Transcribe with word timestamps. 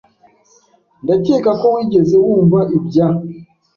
Ndakeka 1.03 1.51
ko 1.59 1.65
wigeze 1.75 2.15
wumva 2.23 2.59
ibya. 2.77 3.07